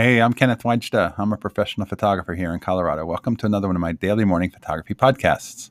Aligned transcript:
Hey, 0.00 0.20
I'm 0.20 0.32
Kenneth 0.32 0.64
Weinstein. 0.64 1.12
I'm 1.18 1.32
a 1.32 1.36
professional 1.36 1.84
photographer 1.84 2.36
here 2.36 2.54
in 2.54 2.60
Colorado. 2.60 3.04
Welcome 3.04 3.34
to 3.38 3.46
another 3.46 3.66
one 3.66 3.74
of 3.74 3.80
my 3.80 3.90
daily 3.90 4.24
morning 4.24 4.48
photography 4.48 4.94
podcasts. 4.94 5.70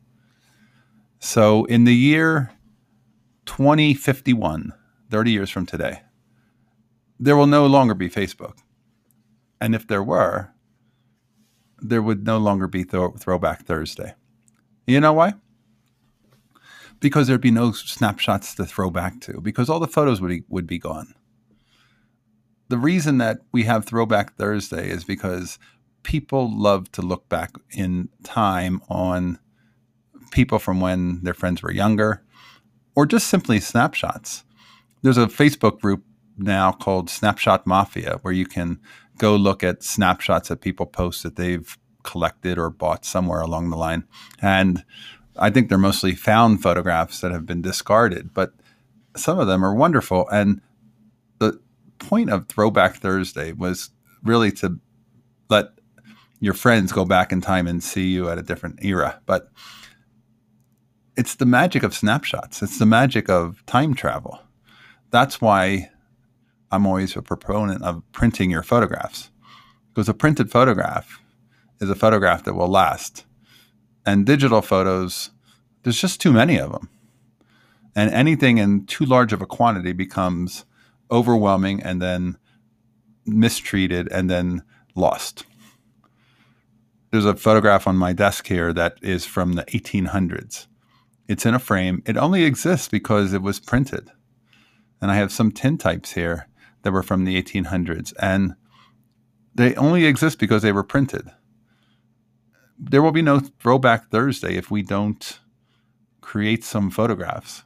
So, 1.18 1.64
in 1.64 1.86
the 1.86 1.96
year 1.96 2.52
2051, 3.45 4.73
30 5.09 5.32
years 5.32 5.50
from 5.50 5.66
today, 5.66 6.02
there 7.18 7.38
will 7.38 7.48
no 7.48 7.68
longer 7.68 7.94
be 7.94 8.09
Facebook. 8.09 8.58
And 9.62 9.73
if 9.73 9.88
there 9.88 10.04
were, 10.04 10.50
there 11.80 12.02
would 12.02 12.25
no 12.25 12.38
longer 12.38 12.67
be 12.67 12.84
throw- 12.84 13.14
Throwback 13.14 13.64
Thursday. 13.64 14.14
You 14.86 15.00
know 15.00 15.14
why? 15.14 15.36
Because 17.00 17.28
there'd 17.28 17.39
be 17.39 17.50
no 17.50 17.72
snapshots 17.72 18.55
to 18.55 18.66
throw 18.66 18.89
back 18.89 19.22
to, 19.22 19.39
because 19.39 19.70
all 19.70 19.80
the 19.80 19.88
photos 19.88 20.20
would 20.20 20.44
would 20.50 20.67
be 20.67 20.80
gone 20.80 21.16
the 22.70 22.77
reason 22.77 23.17
that 23.20 23.39
we 23.52 23.63
have 23.63 23.85
Throwback 23.85 24.35
Thursday 24.35 24.89
is 24.89 25.03
because 25.03 25.59
people 26.03 26.49
love 26.49 26.91
to 26.94 27.02
look 27.02 27.27
back 27.30 27.53
in 27.71 28.09
time 28.23 28.81
on 28.89 29.39
people 30.31 30.59
from 30.59 30.80
when 30.80 31.23
their 31.23 31.34
friends 31.34 31.61
were 31.63 31.72
younger 31.72 32.23
or 32.95 33.05
just 33.05 33.27
simply 33.27 33.59
snapshots. 33.59 34.44
There's 35.02 35.17
a 35.17 35.27
Facebook 35.27 35.80
group 35.80 36.03
now 36.38 36.72
called 36.72 37.09
Snapshot 37.09 37.66
Mafia 37.66 38.20
where 38.22 38.34
you 38.34 38.45
can 38.45 38.80
go 39.17 39.36
look 39.36 39.63
at 39.63 39.84
snapshots 39.84 40.49
that 40.49 40.61
people 40.61 40.86
post 40.86 41.23
that 41.23 41.36
they've 41.36 41.77
collected 42.03 42.58
or 42.58 42.70
bought 42.70 43.05
somewhere 43.05 43.41
along 43.41 43.70
the 43.70 43.77
line. 43.77 44.05
And 44.42 44.83
I 45.36 45.49
think 45.49 45.70
they're 45.70 45.77
mostly 45.77 46.16
found 46.16 46.61
photographs 46.61 47.22
that 47.22 47.31
have 47.31 47.45
been 47.45 47.61
discarded, 47.61 48.33
but 48.33 48.53
some 49.16 49.39
of 49.39 49.47
them 49.47 49.64
are 49.64 49.73
wonderful. 49.73 50.27
And 50.30 50.61
point 52.00 52.30
of 52.30 52.48
Throwback 52.48 52.98
Thursday 52.98 53.52
was 53.52 53.90
really 54.23 54.52
to 54.53 54.80
let 55.50 55.67
your 56.39 56.54
friends 56.54 56.92
go 56.92 57.06
back 57.06 57.31
in 57.31 57.42
time 57.42 57.67
and 57.67 57.84
see 57.84 58.08
you 58.08 58.30
at 58.30 58.38
a 58.38 58.44
different 58.44 58.84
era. 58.84 59.22
But 59.26 59.50
it's 61.16 61.36
the 61.36 61.45
magic 61.45 61.84
of 61.84 61.95
snapshots, 61.95 62.62
it's 62.62 62.80
the 62.80 62.86
magic 62.86 63.30
of 63.30 63.66
time 63.66 63.94
travel. 63.94 64.39
That's 65.09 65.42
why 65.42 65.89
I'm 66.72 66.86
always 66.86 67.16
a 67.16 67.22
proponent 67.22 67.81
of 67.84 68.04
printing 68.11 68.52
your 68.52 68.64
photographs 68.64 69.32
because 69.89 70.09
a 70.09 70.14
printed 70.14 70.52
photograph 70.52 71.22
is 71.80 71.89
a 71.89 71.95
photograph 71.95 72.44
that 72.44 72.54
will 72.54 72.67
last. 72.67 73.26
And 74.06 74.26
digital 74.26 74.61
photos, 74.61 75.32
there's 75.84 76.00
just 76.00 76.22
too 76.22 76.32
many 76.32 76.58
of 76.58 76.72
them. 76.72 76.89
And 77.95 78.11
anything 78.11 78.59
in 78.59 78.86
too 78.86 79.06
large 79.06 79.34
of 79.34 79.42
a 79.42 79.48
quantity 79.48 79.94
becomes 79.94 80.66
overwhelming 81.11 81.81
and 81.81 82.02
then 82.02 82.38
mistreated 83.25 84.08
and 84.11 84.30
then 84.30 84.63
lost. 84.95 85.45
There's 87.11 87.25
a 87.25 87.36
photograph 87.36 87.88
on 87.88 87.95
my 87.95 88.14
desk 88.14 88.47
here 88.47 88.73
that 88.73 88.97
is 89.02 89.25
from 89.25 89.53
the 89.53 89.64
1800s. 89.66 90.67
It's 91.27 91.45
in 91.45 91.53
a 91.53 91.59
frame. 91.59 92.03
It 92.05 92.17
only 92.17 92.44
exists 92.44 92.88
because 92.88 93.33
it 93.33 93.41
was 93.41 93.59
printed. 93.59 94.11
And 95.02 95.11
I 95.11 95.16
have 95.16 95.31
some 95.31 95.52
tintypes 95.52 96.14
here 96.14 96.47
that 96.81 96.91
were 96.91 97.03
from 97.03 97.25
the 97.25 97.42
1800s. 97.42 98.14
And 98.19 98.55
they 99.55 99.75
only 99.75 100.05
exist 100.05 100.39
because 100.39 100.61
they 100.61 100.71
were 100.71 100.83
printed. 100.83 101.30
There 102.77 103.02
will 103.02 103.11
be 103.11 103.21
no 103.21 103.39
Throwback 103.39 104.09
Thursday 104.09 104.55
if 104.55 104.69
we 104.69 104.83
don't 104.83 105.39
create 106.21 106.64
some 106.64 106.89
photographs. 106.92 107.64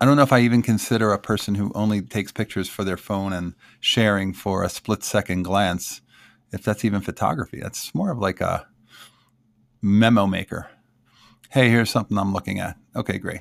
I 0.00 0.04
don't 0.04 0.16
know 0.16 0.22
if 0.22 0.32
I 0.32 0.40
even 0.40 0.62
consider 0.62 1.12
a 1.12 1.18
person 1.18 1.56
who 1.56 1.72
only 1.74 2.02
takes 2.02 2.30
pictures 2.30 2.68
for 2.68 2.84
their 2.84 2.96
phone 2.96 3.32
and 3.32 3.54
sharing 3.80 4.32
for 4.32 4.62
a 4.62 4.68
split 4.68 5.02
second 5.02 5.42
glance, 5.42 6.00
if 6.52 6.62
that's 6.62 6.84
even 6.84 7.00
photography. 7.00 7.60
That's 7.60 7.94
more 7.94 8.12
of 8.12 8.18
like 8.18 8.40
a 8.40 8.66
memo 9.82 10.26
maker. 10.26 10.70
Hey, 11.50 11.68
here's 11.68 11.90
something 11.90 12.16
I'm 12.16 12.32
looking 12.32 12.60
at. 12.60 12.76
Okay, 12.94 13.18
great. 13.18 13.40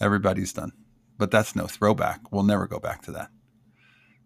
Everybody's 0.00 0.52
done. 0.52 0.72
But 1.18 1.30
that's 1.30 1.54
no 1.54 1.66
throwback. 1.66 2.32
We'll 2.32 2.42
never 2.42 2.66
go 2.66 2.78
back 2.78 3.02
to 3.02 3.12
that. 3.12 3.30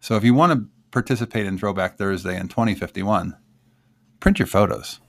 So 0.01 0.15
if 0.15 0.23
you 0.23 0.35
want 0.35 0.53
to 0.53 0.69
participate 0.93 1.47
in 1.47 1.59
Throwback 1.59 1.99
Thursday 1.99 2.39
in 2.39 2.49
2051, 2.49 3.37
print 4.21 4.39
your 4.39 4.47
photos. 4.47 5.01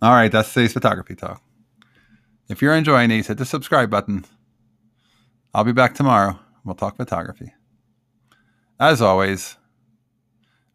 All 0.00 0.12
right, 0.12 0.32
that's 0.32 0.52
today's 0.52 0.72
photography 0.72 1.14
talk. 1.14 1.42
If 2.48 2.60
you're 2.60 2.74
enjoying 2.74 3.10
these, 3.10 3.28
hit 3.28 3.38
the 3.38 3.44
subscribe 3.44 3.88
button 3.88 4.24
I'll 5.54 5.64
be 5.64 5.72
back 5.72 5.94
tomorrow. 5.94 6.38
We'll 6.64 6.74
talk 6.74 6.96
photography. 6.96 7.52
As 8.80 9.02
always, 9.02 9.58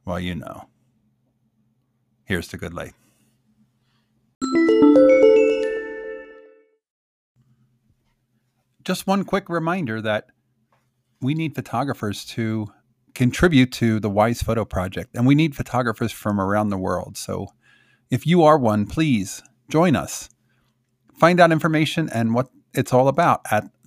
well, 0.06 0.20
you 0.20 0.36
know, 0.36 0.70
here's 2.26 2.48
to 2.50 2.58
good 2.58 2.76
light. 2.76 2.94
Just 8.84 9.08
one 9.08 9.24
quick 9.24 9.50
reminder 9.50 10.00
that 10.00 10.28
we 11.22 11.34
need 11.34 11.56
photographers 11.56 12.24
to 12.26 12.68
contribute 13.16 13.72
to 13.74 14.00
the 14.00 14.12
Wise 14.12 14.44
Photo 14.44 14.64
Project, 14.64 15.16
and 15.16 15.26
we 15.26 15.34
need 15.34 15.56
photographers 15.56 16.12
from 16.12 16.40
around 16.40 16.70
the 16.70 16.78
world. 16.78 17.18
So 17.18 17.48
if 18.12 18.28
you 18.28 18.44
are 18.44 18.60
one, 18.60 18.86
please 18.86 19.42
join 19.70 19.96
us. 19.96 20.30
Find 21.20 21.40
out 21.40 21.52
information 21.52 22.10
and 22.14 22.36
what 22.36 22.50
it's 22.76 22.94
all 22.94 23.08
about 23.08 23.42
at 23.50 23.68